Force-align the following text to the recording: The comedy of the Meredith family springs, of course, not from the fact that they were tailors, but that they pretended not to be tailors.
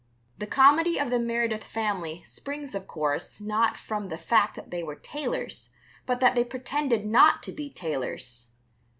The 0.39 0.47
comedy 0.47 0.99
of 0.99 1.11
the 1.11 1.19
Meredith 1.19 1.63
family 1.63 2.23
springs, 2.25 2.73
of 2.73 2.87
course, 2.87 3.39
not 3.39 3.77
from 3.77 4.09
the 4.09 4.17
fact 4.17 4.55
that 4.55 4.71
they 4.71 4.81
were 4.81 4.95
tailors, 4.95 5.69
but 6.07 6.19
that 6.21 6.33
they 6.33 6.43
pretended 6.43 7.05
not 7.05 7.43
to 7.43 7.51
be 7.51 7.69
tailors. 7.69 8.47